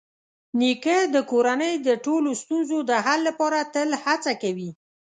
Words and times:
نیکه 0.59 0.97
د 1.15 1.17
کورنۍ 1.31 1.73
د 1.87 1.89
ټولو 2.05 2.29
ستونزو 2.41 2.77
د 2.89 2.91
حل 3.05 3.19
لپاره 3.29 3.59
تل 3.73 3.89
هڅه 4.03 4.33
کوي. 4.41 4.69